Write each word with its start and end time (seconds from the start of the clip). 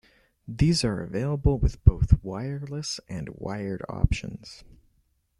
These 0.47 0.83
are 0.83 1.03
available 1.03 1.59
with 1.59 1.83
both 1.83 2.23
wireless 2.23 2.99
and 3.07 3.29
wired 3.35 3.83
options. 3.87 4.63